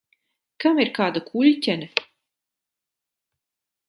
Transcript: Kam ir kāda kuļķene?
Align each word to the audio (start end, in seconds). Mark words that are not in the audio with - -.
Kam 0.63 0.79
ir 0.83 0.89
kāda 0.99 1.21
kuļķene? 1.27 1.89